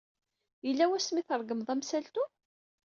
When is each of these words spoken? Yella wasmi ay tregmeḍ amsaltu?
Yella 0.65 0.85
wasmi 0.89 1.19
ay 1.19 1.25
tregmeḍ 1.27 1.69
amsaltu? 1.73 2.23